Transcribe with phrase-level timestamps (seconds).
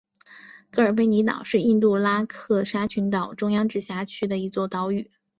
[0.71, 5.11] 格尔贝尼岛是印度拉克沙群岛中央直辖区的一座岛屿。